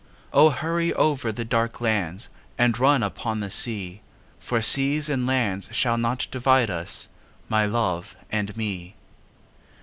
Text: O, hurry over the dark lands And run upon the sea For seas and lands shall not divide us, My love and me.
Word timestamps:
O, 0.33 0.49
hurry 0.49 0.91
over 0.95 1.31
the 1.31 1.45
dark 1.45 1.79
lands 1.79 2.29
And 2.57 2.79
run 2.79 3.03
upon 3.03 3.39
the 3.39 3.51
sea 3.51 4.01
For 4.39 4.59
seas 4.59 5.09
and 5.09 5.27
lands 5.27 5.69
shall 5.73 5.99
not 5.99 6.25
divide 6.31 6.71
us, 6.71 7.07
My 7.49 7.67
love 7.67 8.15
and 8.31 8.57
me. 8.57 8.95